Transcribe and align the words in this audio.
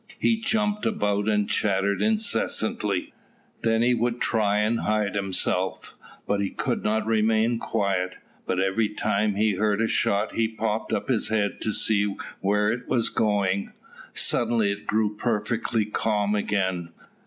He 0.17 0.41
jumped 0.41 0.83
about 0.87 1.29
and 1.29 1.47
chattered 1.47 2.01
incessantly. 2.01 3.13
Then 3.61 3.83
he 3.83 3.93
would 3.93 4.19
try 4.19 4.57
and 4.57 4.79
hide 4.79 5.13
himself; 5.13 5.93
but 6.25 6.39
could 6.57 6.83
not 6.83 7.05
remain 7.05 7.59
quiet, 7.59 8.15
but 8.47 8.59
every 8.59 8.89
time 8.89 9.35
he 9.35 9.51
heard 9.57 9.79
a 9.79 9.87
shot 9.87 10.33
he 10.33 10.47
popped 10.47 10.91
up 10.91 11.07
his 11.07 11.29
head 11.29 11.61
to 11.61 11.71
see 11.71 12.15
where 12.39 12.71
it 12.71 12.87
was 12.87 13.09
going. 13.09 13.73
Suddenly 14.15 14.71
it 14.71 14.87
grew 14.87 15.15
perfectly 15.15 15.85
calm 15.85 16.33
again. 16.33 16.89